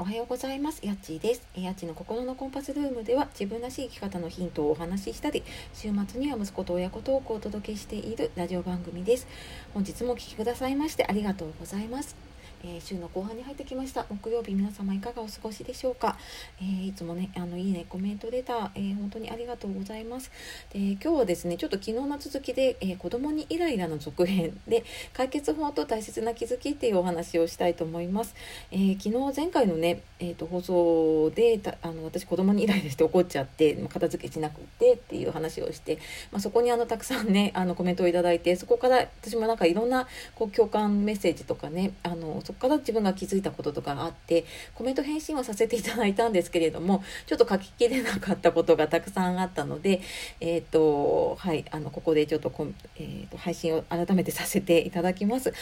[0.00, 0.78] おはようございます。
[0.86, 1.42] やっちーです。
[1.56, 5.42] やっちの心のコンパスルームでは自分らしい生き方のヒントをお話ししたり、
[5.74, 9.26] 週末には息子と親子トークをお届けしているラジオ番組です。
[9.74, 12.27] 本日もお聴きくださいましてありがとうございます。
[12.64, 14.06] えー、週の後半に入ってきました。
[14.08, 16.16] 木曜日皆様いかがお過ごしでしょうか、
[16.60, 20.30] えー、いつもねあのいいねコメントレター、えー、本当にありがとうございます。
[20.72, 28.34] で今日はですねちょっと昨日の続きで、えー、子供にイライラの続編で解決法と大切な気づきっていうお話をしたいと思います、
[28.70, 35.98] えー、昨日前回のね、えーと、放送であの私子供にイライラして怒っちゃって片付けしなくてっていう話をして、
[36.32, 50.00] まあ、そこにあのたくさんねあのコメントをいただいてそこから私もなんかいろんなこう共感メッセージとかねあのそこから自分が気づいたこととかがあってコメント返信をさせていただいたんですけれどもちょっと書ききれなかったことがたくさんあったので、
[50.40, 52.66] えーとはい、あのここでちょっとこ、
[52.96, 55.52] えーと配信を改めてさせていただきます。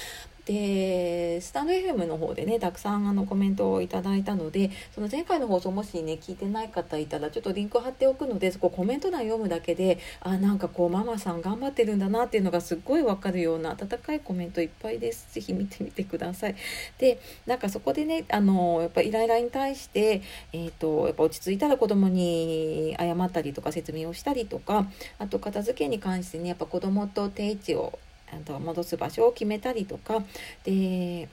[0.47, 15.27] でスタンド FM の方でねたくさんあのコメントをいただいたのでその前回の放送もしね聞いてない方いたらちょっとリンク貼っておくのでそこコメント欄読むだけであなんかこうママさん頑張ってるんだなっていうのがすっごいわかるような温かいコメントいっぱいです。
[15.33, 16.55] ぜひ見てみてください。
[16.98, 20.22] でなんかそこでねあのやっぱイライラに対して、
[20.53, 24.86] えーと、やっぱ落ち着いたら子供に謝ったりとか説明をしたりとか
[25.19, 27.98] あと片付けに関してねやっぱ子供と定位置を
[28.44, 30.22] と戻す場所を決めたりとか。
[30.64, 31.28] で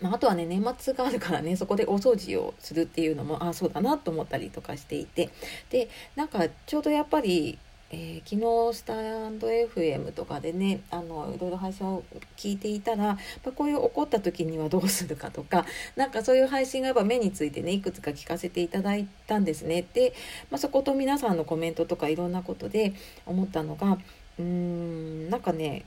[0.00, 5.30] まあ、あとはね年末があるからねそこでお掃除をするっていうのもああそうだなと思ったりとかしていて。
[5.70, 7.58] でなんかちょうどやっぱり、
[7.90, 12.02] えー、昨日スタンド FM とかでねあのいろいろ配信を
[12.36, 15.64] 聞いていたら、ま、こういう怒った時にはどうするかとか
[15.96, 19.86] なんかそういう配信がやっぱ目についてねいくつか聞かせていただいたんですね。
[19.94, 20.12] で、
[20.50, 22.94] まあ、そこと皆さんのコメントとかいろんなことで
[23.26, 23.98] 思ったのが
[24.38, 25.84] うーんなんかね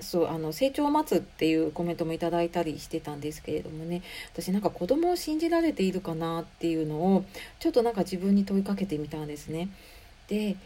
[0.00, 7.24] そうあの成長を待つっていうコメントもいただいたりしてたんですけれどもね私なんか子供を信じられているかなっていうのを
[7.58, 9.68] ちょっとなんか自分に問いかけてみたんですね。
[10.28, 10.56] で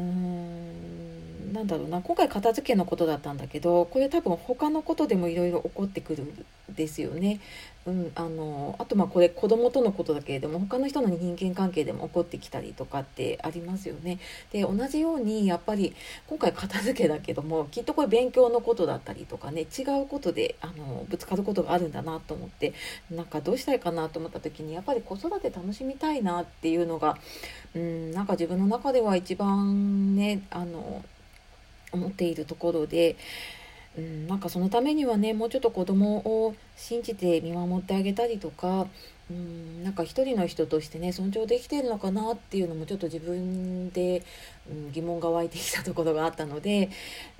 [0.00, 6.44] うーんなんだろうな今回片付けのことだったんだけどこれ多分他のことでもいろいろ起こってくるん
[6.74, 7.40] ですよね。
[7.86, 14.18] うん、あのあとまあこれ子供とのことだけれども他の人の人間関係でも起こってきたりとかってありますよね。
[14.52, 15.94] で同じようにやっぱり
[16.26, 22.74] 今回片付けだけどもきっとこれ勉強のことだったりとかね違うことであのぶつかることがあるんだなと思って
[23.10, 27.16] なんかどうしたいかなと思った時にやっぱり子育て楽しみたいなっていうのが
[27.74, 31.04] うんなんか自分の中では一番ねあの
[31.92, 33.16] 思っているところで。
[33.98, 38.86] うん、なんかそのためにはねもうちょっと子供を信じて見守ってあげたりとか、
[39.30, 44.22] うん、なんか一人の人としてね尊重できてるのかなっていうのもちょっと自分で、
[44.70, 46.90] うん、疑問が湧いてきたところがあったので、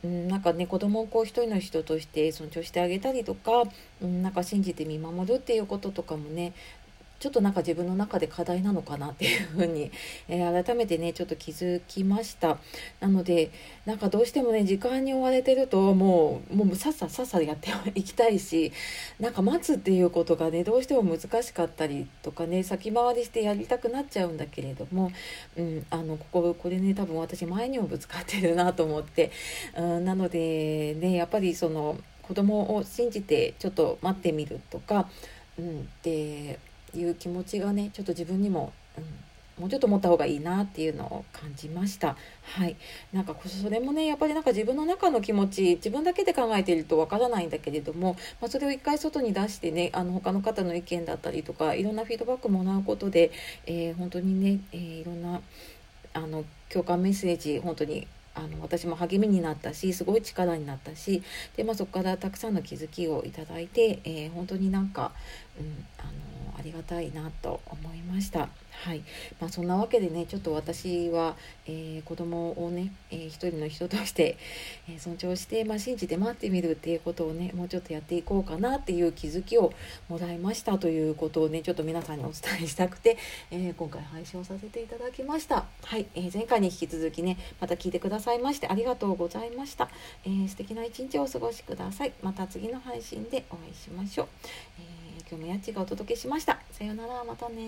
[0.02, 3.64] うん、なんかね子供をこう一人の人として尊重してあげたりとか、
[4.02, 6.52] うん、なんか信じて見守るっていうこととかもね
[7.20, 9.92] ちょっとなんか自分の中で課題なのかなっていうふうに、
[10.26, 12.56] えー、改めてねちょっと気づきました。
[12.98, 13.50] なので
[13.84, 18.72] なんかどうしてもね時間に追われてるともうもうさっささっさやっていきたいし
[19.18, 25.12] なんか待つっていうことがねどうしても難しかったりとかね先回りしてやりたくなっちゃうんだけれども、
[25.58, 29.30] うん、あのこここれね多分私前にもぶつかってるなと思って、
[29.76, 35.08] うん、なのでねやっぱりその子供を信じてちょっと待ってみるとか、
[35.58, 36.58] うん、で
[36.94, 39.04] いう気持ちがねちょっと自分にも、うん、
[39.60, 42.16] もうちょっと持った方がいいなっていうのを感じました。
[42.42, 42.76] はい。
[43.12, 53.30] なんかそれもね、やっぱりなんか自分の中の気持ち、自分だけで考えているとわからないんだけれども、まあ、それを一回外に出してね、あの他の方の意見だったりとか、いろんなフィードバックもらうことで、
[53.66, 55.40] えー、本当にね、えー、いろんな
[56.14, 61.22] あの共感メッセージ、本当にあの私も励みになったしすごい力になったし
[61.56, 65.12] で、まあ、そこからたくさんの気づきをいただいて、えー、本当になんか、
[65.58, 66.10] うん、あの
[66.60, 68.48] ありがたいなと思いました。
[68.84, 69.02] はい
[69.40, 74.38] まあ、そんなわけでねちょっと私は、えー、子供をね、えー、一人の人として、
[74.88, 79.72] えー、尊重して、まあ、信じて待ってみるっていうことをねもうちょっとやっていこうかなっていう気づきを
[80.08, 83.18] もらいましたということをねちょっと皆さんにお伝えしたくて、
[83.50, 85.64] え今回配信をさせていただきました。
[85.84, 89.90] はい、え前回に引き続きねまた聞いてくださいましてありがとうございました。
[90.24, 92.12] えー、素敵な一日をお過ごしください。
[92.22, 94.28] また次の配信でお会いしましょう。
[94.78, 94.99] え
[95.30, 96.58] 今日もやっちがお届けしました。
[96.72, 97.60] さようなら、またね